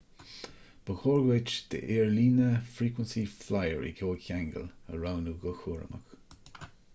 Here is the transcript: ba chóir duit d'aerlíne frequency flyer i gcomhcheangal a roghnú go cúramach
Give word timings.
ba 0.85 0.93
chóir 1.01 1.19
duit 1.25 1.51
d'aerlíne 1.73 2.47
frequency 2.77 3.23
flyer 3.35 3.85
i 3.91 3.93
gcomhcheangal 4.01 4.67
a 4.95 4.99
roghnú 5.05 5.37
go 5.45 5.55
cúramach 5.61 6.69